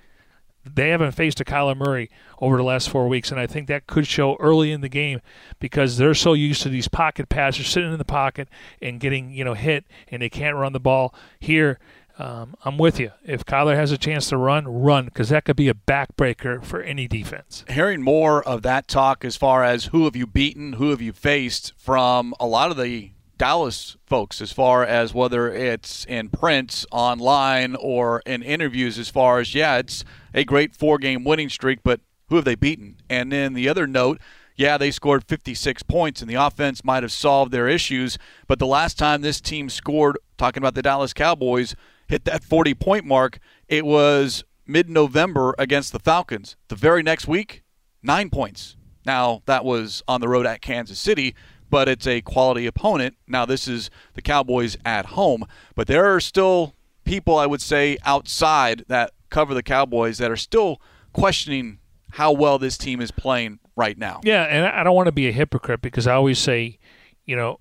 [0.67, 3.87] They haven't faced a Kyler Murray over the last four weeks, and I think that
[3.87, 5.21] could show early in the game
[5.59, 8.49] because they're so used to these pocket passes, sitting in the pocket
[8.81, 11.15] and getting you know hit, and they can't run the ball.
[11.39, 11.79] Here,
[12.19, 13.13] um, I'm with you.
[13.25, 16.81] If Kyler has a chance to run, run, because that could be a backbreaker for
[16.81, 17.65] any defense.
[17.69, 21.13] Hearing more of that talk as far as who have you beaten, who have you
[21.13, 26.85] faced from a lot of the Dallas folks, as far as whether it's in print,
[26.93, 31.81] online, or in interviews, as far as, yeah, it's a great four game winning streak,
[31.83, 32.97] but who have they beaten?
[33.11, 34.21] And then the other note,
[34.57, 38.19] yeah, they scored 56 points, and the offense might have solved their issues.
[38.47, 41.75] But the last time this team scored, talking about the Dallas Cowboys,
[42.07, 43.39] hit that 40 point mark,
[43.69, 46.57] it was mid November against the Falcons.
[46.69, 47.63] The very next week,
[48.03, 48.77] nine points.
[49.07, 51.35] Now, that was on the road at Kansas City,
[51.69, 53.17] but it's a quality opponent.
[53.27, 57.99] Now, this is the Cowboys at home, but there are still people, I would say,
[58.05, 60.81] outside that cover the Cowboys that are still
[61.13, 61.81] questioning
[62.13, 64.21] how well this team is playing right now.
[64.23, 66.79] Yeah, and I don't want to be a hypocrite because I always say,
[67.25, 67.59] you know,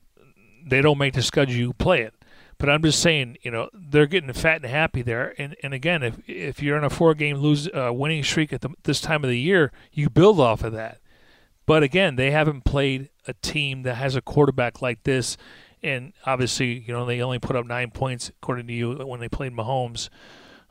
[0.65, 2.13] they don't make the schedule, you play it.
[2.63, 5.35] But I'm just saying, you know, they're getting fat and happy there.
[5.37, 8.61] And and again, if if you're in a four game lose uh, winning streak at
[8.61, 10.99] the, this time of the year, you build off of that.
[11.65, 15.35] But again, they haven't played a team that has a quarterback like this.
[15.81, 19.27] And obviously, you know, they only put up nine points according to you when they
[19.27, 20.07] played Mahomes.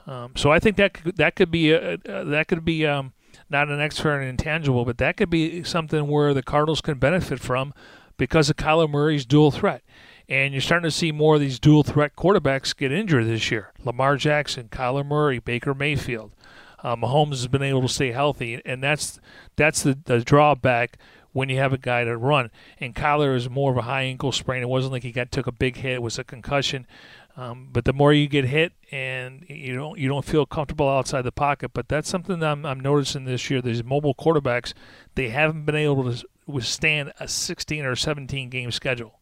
[0.06, 3.12] Um, so I think that could, that could be a, uh, that could be um,
[3.50, 7.38] not an extra and intangible, but that could be something where the Cardinals can benefit
[7.38, 7.74] from
[8.16, 9.82] because of Kyler Murray's dual threat.
[10.28, 13.72] And you're starting to see more of these dual threat quarterbacks get injured this year.
[13.84, 16.32] Lamar Jackson, Kyler Murray, Baker Mayfield.
[16.82, 19.20] Uh, Mahomes has been able to stay healthy, and that's
[19.56, 20.98] that's the, the drawback
[21.32, 22.50] when you have a guy to run.
[22.80, 24.62] And Kyler is more of a high ankle sprain.
[24.62, 26.86] It wasn't like he got took a big hit; it was a concussion.
[27.36, 31.22] Um, but the more you get hit and you don't you don't feel comfortable outside
[31.22, 33.62] the pocket, but that's something I'm, I'm noticing this year.
[33.62, 34.74] These mobile quarterbacks,
[35.14, 39.18] they haven't been able to withstand a 16 or 17 game schedule.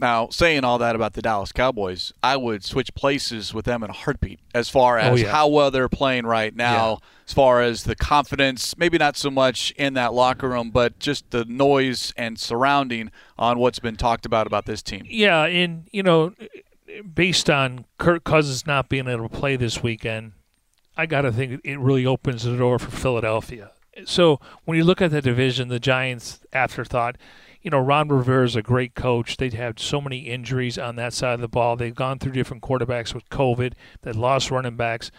[0.00, 3.90] Now, saying all that about the Dallas Cowboys, I would switch places with them in
[3.90, 5.30] a heartbeat as far oh, as oh, yeah.
[5.30, 7.08] how well they're playing right now, yeah.
[7.28, 11.30] as far as the confidence, maybe not so much in that locker room, but just
[11.32, 15.02] the noise and surrounding on what's been talked about about this team.
[15.06, 16.32] Yeah, and, you know,
[17.14, 20.32] based on Kirk Cousins not being able to play this weekend,
[20.96, 23.72] I got to think it really opens the door for Philadelphia.
[24.06, 27.16] So when you look at the division, the Giants afterthought,
[27.62, 29.36] you know, Ron Rivera is a great coach.
[29.36, 31.76] They've had so many injuries on that side of the ball.
[31.76, 33.74] They've gone through different quarterbacks with COVID.
[34.02, 35.10] They lost running backs.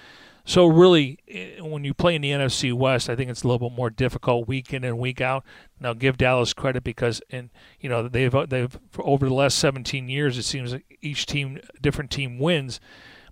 [0.43, 3.69] So really, eh, when you play in the NFC West, I think it's a little
[3.69, 5.43] bit more difficult week in and week out.
[5.79, 10.37] Now, give Dallas credit because, and you know, they've they've over the last 17 years,
[10.37, 12.79] it seems like each team, different team wins,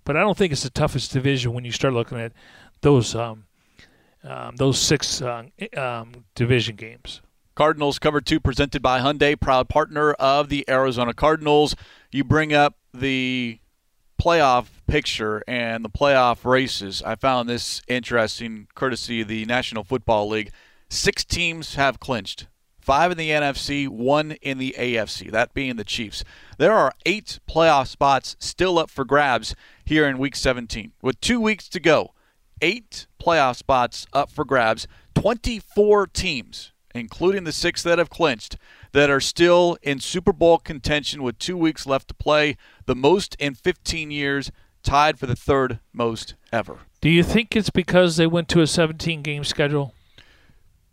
[0.04, 2.32] but I don't think it's the toughest division when you start looking at
[2.82, 3.44] those um,
[4.22, 5.44] um, those six uh,
[5.76, 7.22] um, division games.
[7.60, 11.76] Cardinals cover two presented by Hyundai, proud partner of the Arizona Cardinals.
[12.10, 13.58] You bring up the
[14.18, 20.30] playoff picture and the playoff races, I found this interesting courtesy of the National Football
[20.30, 20.52] League.
[20.88, 22.46] Six teams have clinched.
[22.80, 26.24] Five in the NFC, one in the AFC, that being the Chiefs.
[26.56, 29.54] There are eight playoff spots still up for grabs
[29.84, 30.92] here in Week 17.
[31.02, 32.14] With two weeks to go,
[32.62, 38.56] eight playoff spots up for grabs, 24 teams, including the six that have clinched,
[38.92, 43.36] that are still in Super Bowl contention with two weeks left to play, the most
[43.38, 44.50] in 15 years,
[44.82, 46.78] tied for the third most ever.
[47.00, 49.94] Do you think it's because they went to a 17 game schedule?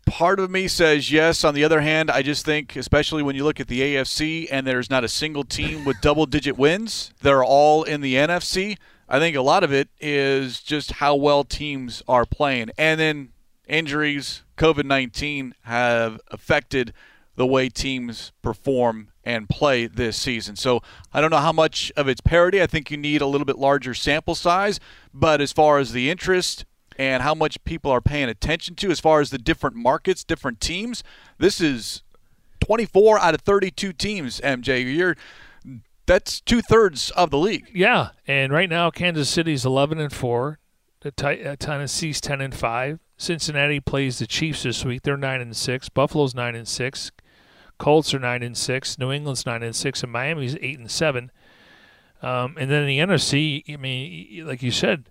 [0.06, 1.44] Part of me says yes.
[1.44, 4.66] On the other hand, I just think, especially when you look at the AFC and
[4.66, 8.78] there's not a single team with double digit wins, they're all in the NFC.
[9.06, 12.70] I think a lot of it is just how well teams are playing.
[12.78, 13.30] And then
[13.68, 16.92] injuries, COVID 19 have affected
[17.36, 20.56] the way teams perform and play this season.
[20.56, 22.60] So I don't know how much of it's parity.
[22.60, 24.80] I think you need a little bit larger sample size.
[25.14, 26.64] But as far as the interest
[26.96, 30.60] and how much people are paying attention to, as far as the different markets, different
[30.60, 31.04] teams,
[31.38, 32.02] this is
[32.60, 34.94] 24 out of 32 teams, MJ.
[34.94, 35.16] You're
[36.06, 37.70] that's two thirds of the league.
[37.72, 40.58] Yeah, and right now Kansas City's 11 and four.
[41.00, 41.12] The
[41.50, 42.98] uh, Tennessee's 10 and five.
[43.18, 45.02] Cincinnati plays the Chiefs this week.
[45.02, 45.88] They're nine and six.
[45.88, 47.10] Buffalo's nine and six.
[47.76, 48.96] Colts are nine and six.
[48.96, 51.32] New England's nine and six, and Miami's eight and seven.
[52.22, 55.10] Um, and then the NFC, I mean, like you said,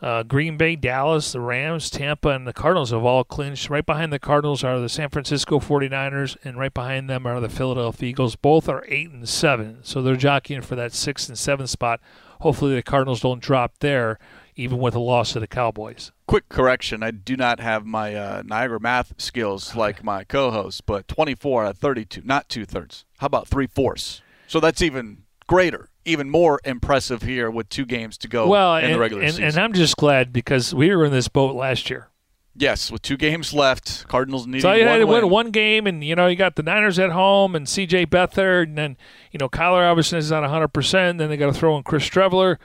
[0.00, 3.68] uh, Green Bay, Dallas, the Rams, Tampa, and the Cardinals have all clinched.
[3.68, 7.50] Right behind the Cardinals are the San Francisco 49ers, and right behind them are the
[7.50, 8.34] Philadelphia Eagles.
[8.34, 12.00] Both are eight and seven, so they're jockeying for that sixth and seventh spot.
[12.40, 14.18] Hopefully, the Cardinals don't drop there,
[14.56, 17.02] even with a loss to the Cowboys quick correction.
[17.02, 21.70] I do not have my uh, Niagara math skills like my co-host, but 24 out
[21.72, 23.04] of 32, not two thirds.
[23.18, 24.22] How about three fourths?
[24.46, 28.84] So that's even greater, even more impressive here with two games to go well, in
[28.86, 29.44] and, the regular and, season.
[29.44, 32.08] And I'm just glad because we were in this boat last year.
[32.56, 35.28] Yes, with two games left, Cardinals needing so you had to win.
[35.28, 38.06] one game, and you know you got the Niners at home, and C.J.
[38.06, 38.96] Beathard, and then
[39.32, 40.68] you know Kyler Robinson is not 100.
[40.68, 42.56] percent Then they got to throw in Chris Streveler.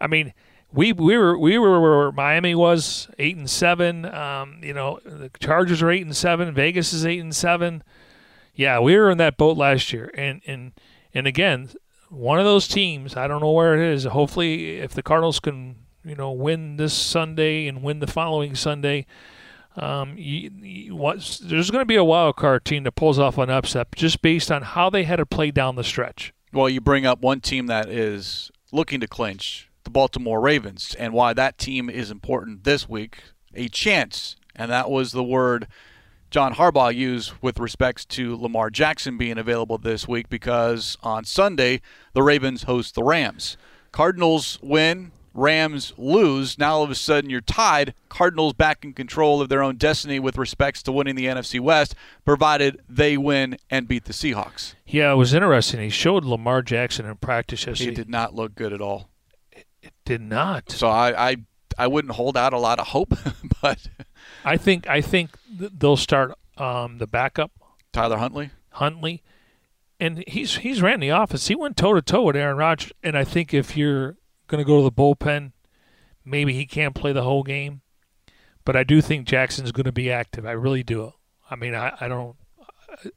[0.00, 0.32] I mean,
[0.76, 4.04] we we were we were where Miami was eight and seven.
[4.04, 6.52] Um, you know, the Chargers are eight and seven.
[6.54, 7.82] Vegas is eight and seven.
[8.54, 10.72] Yeah, we were in that boat last year, and and
[11.14, 11.70] and again,
[12.10, 13.16] one of those teams.
[13.16, 14.04] I don't know where it is.
[14.04, 19.06] Hopefully, if the Cardinals can, you know, win this Sunday and win the following Sunday.
[19.78, 23.36] Um, you, you, what, there's going to be a wild card team that pulls off
[23.36, 26.32] an upset just based on how they had to play down the stretch.
[26.50, 31.12] Well, you bring up one team that is looking to clinch the Baltimore Ravens and
[31.12, 33.22] why that team is important this week.
[33.54, 35.68] A chance, and that was the word
[36.28, 41.80] John Harbaugh used with respects to Lamar Jackson being available this week because on Sunday
[42.14, 43.56] the Ravens host the Rams.
[43.92, 46.58] Cardinals win, Rams lose.
[46.58, 47.94] Now all of a sudden you're tied.
[48.08, 51.94] Cardinals back in control of their own destiny with respects to winning the NFC West,
[52.24, 54.74] provided they win and beat the Seahawks.
[54.84, 55.80] Yeah, it was interesting.
[55.80, 57.90] He showed Lamar Jackson in practice yesterday.
[57.90, 59.10] He did not look good at all.
[59.86, 60.70] It did not.
[60.72, 61.36] So I, I,
[61.78, 63.14] I wouldn't hold out a lot of hope,
[63.62, 63.86] but
[64.44, 67.52] I think I think they'll start um, the backup
[67.92, 68.50] Tyler Huntley.
[68.70, 69.22] Huntley,
[70.00, 71.46] and he's he's ran the office.
[71.46, 74.16] He went toe to toe with Aaron Rodgers, and I think if you're
[74.48, 75.52] going to go to the bullpen,
[76.24, 77.82] maybe he can't play the whole game.
[78.64, 80.44] But I do think Jackson's going to be active.
[80.44, 81.12] I really do.
[81.48, 82.36] I mean, I, I don't.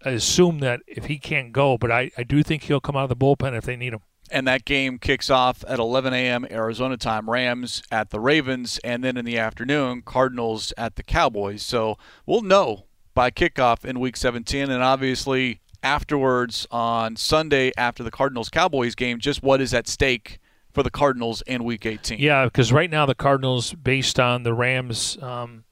[0.05, 3.09] I assume that if he can't go, but I, I do think he'll come out
[3.09, 4.01] of the bullpen if they need him
[4.31, 6.45] and that game kicks off at 11 a.m.
[6.49, 7.29] Arizona time.
[7.29, 11.63] Rams at the Ravens, and then in the afternoon, Cardinals at the Cowboys.
[11.63, 18.11] So we'll know by kickoff in Week 17, and obviously afterwards on Sunday after the
[18.11, 20.39] Cardinals Cowboys game, just what is at stake
[20.71, 22.19] for the Cardinals in Week 18.
[22.19, 25.63] Yeah, because right now the Cardinals, based on the Rams, um,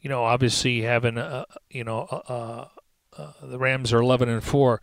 [0.00, 2.66] you know, obviously having, a, you know, uh,
[3.16, 4.80] uh, the Rams are 11 and four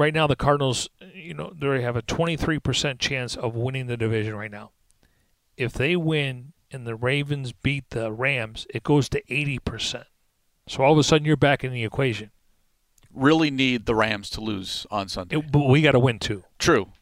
[0.00, 4.34] right now the Cardinals, you know, they have a 23% chance of winning the division
[4.34, 4.70] right now.
[5.58, 10.04] If they win and the Ravens beat the Rams, it goes to 80%.
[10.66, 12.30] So all of a sudden you're back in the equation.
[13.12, 15.36] Really need the Rams to lose on Sunday.
[15.36, 16.44] It, but we got to win too.
[16.58, 16.92] True.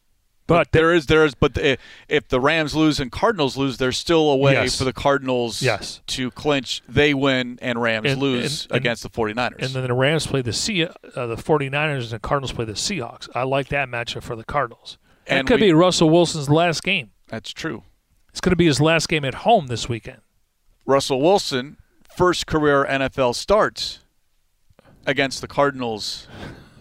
[0.49, 1.77] But there is there is but the,
[2.09, 4.77] if the Rams lose and Cardinals lose, there's still a way Yes.
[4.77, 6.01] for the Cardinals Yes.
[6.07, 6.81] to clinch.
[6.89, 9.59] They win and Rams And- lose and- and- against the 49ers.
[9.65, 10.83] and then the Rams play the sea,
[11.15, 13.29] uh, the 49ers, and the Cardinals play the Seahawks.
[13.33, 14.97] I like that matchup for the Cardinals.
[15.27, 17.11] That And could we- be Russell Wilson's last game.
[17.27, 17.83] That's true.
[18.31, 20.21] It's going to be his last game at home this weekend.
[20.85, 21.77] Russell Wilson,
[22.17, 23.99] first career NFL starts
[25.05, 26.27] against the Cardinals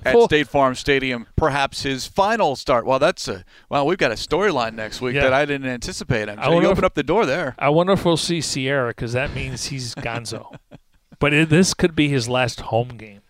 [0.05, 1.27] at Full- State Farm Stadium.
[1.37, 2.87] Perhaps his final start.
[2.87, 3.87] Well, that's a well.
[3.87, 5.23] We've got a storyline next week Yeah.
[5.23, 6.29] that I didn't anticipate.
[6.29, 7.55] I'm sure you open if- up the door there.
[7.59, 10.55] I wonder if we'll see Ciara because that means he's Gonzo.
[11.19, 13.21] but it, this could be his last home game.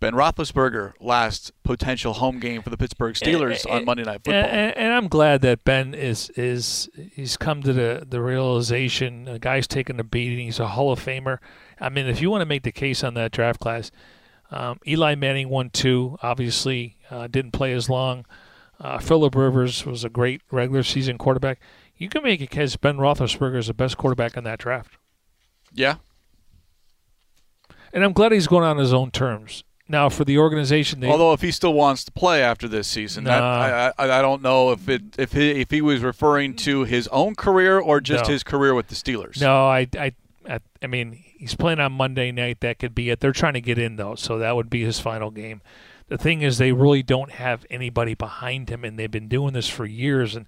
[0.00, 4.02] Ben Roethlisberger, last potential home game for the Pittsburgh eh, Steelers eh, on eh, Monday
[4.02, 4.34] Night Football.
[4.34, 9.26] And, and, and I'm glad that Ben is is he's come to the the realization.
[9.26, 10.46] The guy's taking a beating.
[10.46, 11.38] He's a Hall of Famer.
[11.80, 13.92] I mean, if you want to make the case on that draft class,
[14.52, 16.16] um, Eli Manning won two.
[16.22, 18.24] Obviously, uh, didn't play as long.
[18.80, 21.60] Uh, Philip Rivers was a great regular season quarterback.
[21.96, 24.98] You can make a case Ben Roethlisberger is the best quarterback in that draft,
[25.72, 25.96] yeah,
[27.92, 29.64] and I'm glad he's going on his own terms.
[29.88, 33.24] Now, for the organization, they, Although if he still wants to play after this season,
[33.24, 36.84] that, I, I I don't know if it if he if he was referring to
[36.84, 38.32] his own career or just No.
[38.32, 39.40] his career with the Steelers.
[39.40, 40.12] No, I, I,
[40.48, 42.60] I, I mean, he's playing on Monday night.
[42.60, 43.20] That could be it.
[43.20, 45.62] They're trying to get in though, so that would be his final game.
[46.08, 49.68] The thing is, they really don't have anybody behind him, and they've been doing this
[49.68, 50.36] for years.
[50.36, 50.46] And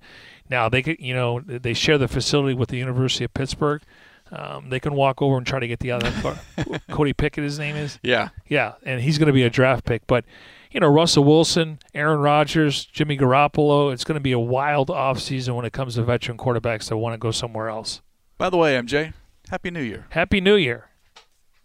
[0.50, 3.82] now they could, you know, they share the facility with the University of Pittsburgh.
[4.30, 6.12] Um, they can walk over and try to get the other.
[6.90, 7.98] Cody Pickett, his name is.
[8.02, 10.06] Yeah, Yeah, and he's going to be a draft pick.
[10.06, 10.24] But
[10.70, 13.92] you know, Russell Wilson, Aaron Rodgers, Jimmy Garoppolo.
[13.92, 17.14] It's going to be a wild offseason when it comes to veteran quarterbacks that want
[17.14, 18.02] to go somewhere else.
[18.38, 19.12] By the way, MJ,
[19.50, 20.06] Happy New Year.
[20.10, 20.88] Happy New Year.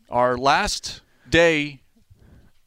[0.09, 1.81] Our last day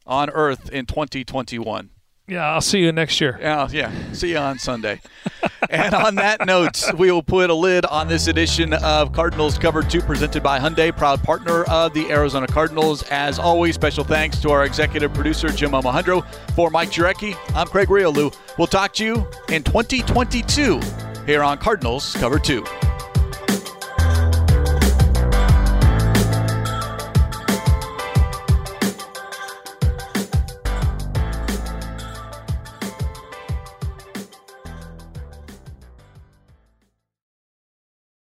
[0.05, 1.89] on Earth in 2021.
[2.27, 3.37] Yeah, I'll see you next year.
[3.39, 3.91] Yeah, yeah.
[4.13, 5.01] See you on Sunday.
[5.69, 9.83] and on that note, we will put a lid on this edition of Cardinals Cover
[9.83, 13.03] 2 presented by Hyundai, proud partner of the Arizona Cardinals.
[13.11, 16.25] As always, special thanks to our executive producer, Jim Omohundro.
[16.55, 18.33] For Mike Jurecki, I'm Craig Grialou.
[18.57, 20.79] We'll talk to you in 2022
[21.25, 22.63] here on Cardinals Cover 2.